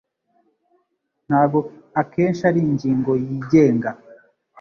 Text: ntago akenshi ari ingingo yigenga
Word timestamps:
ntago 1.27 1.59
akenshi 2.01 2.41
ari 2.49 2.59
ingingo 2.69 3.11
yigenga 3.25 3.89